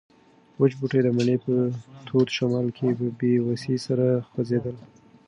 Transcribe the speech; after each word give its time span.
وچ 0.59 0.71
بوټي 0.79 0.99
د 1.03 1.07
مني 1.17 1.37
په 1.45 1.53
تود 2.07 2.27
شمال 2.37 2.67
کې 2.77 2.87
په 2.99 3.05
بې 3.17 3.31
وسۍ 3.47 3.75
سره 3.85 4.05
خوځېدل. 4.29 4.75